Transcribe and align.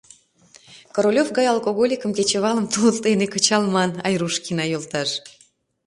Королёв 0.95 1.27
гай 1.37 1.47
алкоголикым 1.53 2.11
кечывалым 2.17 2.65
тул 2.73 2.87
дене 3.05 3.25
кычалман, 3.33 3.91
Айрушкина 4.07 4.65
йолташ. 4.67 5.09